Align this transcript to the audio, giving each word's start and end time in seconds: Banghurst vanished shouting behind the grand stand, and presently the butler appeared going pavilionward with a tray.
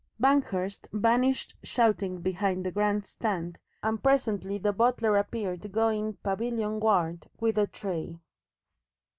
Banghurst 0.19 0.87
vanished 0.91 1.53
shouting 1.61 2.21
behind 2.21 2.65
the 2.65 2.71
grand 2.71 3.05
stand, 3.05 3.59
and 3.83 4.01
presently 4.01 4.57
the 4.57 4.73
butler 4.73 5.15
appeared 5.15 5.71
going 5.71 6.13
pavilionward 6.25 7.27
with 7.39 7.55
a 7.59 7.67
tray. 7.67 8.19